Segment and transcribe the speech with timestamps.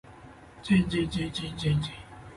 [0.65, 1.91] jjjjjjjjjjjjjjjjj